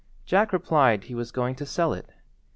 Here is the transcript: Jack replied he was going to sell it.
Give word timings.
Jack 0.25 0.51
replied 0.51 1.03
he 1.03 1.13
was 1.13 1.31
going 1.31 1.53
to 1.53 1.63
sell 1.63 1.93
it. 1.93 2.09